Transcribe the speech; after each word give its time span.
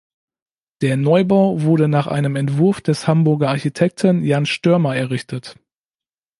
Der 0.81 0.97
Neubau 0.97 1.61
wurde 1.61 1.87
nach 1.87 2.07
einem 2.07 2.35
Entwurf 2.35 2.81
des 2.81 3.07
Hamburger 3.07 3.49
Architekten 3.49 4.23
Jan 4.23 4.47
Störmer 4.47 4.95
errichtet. 4.95 5.59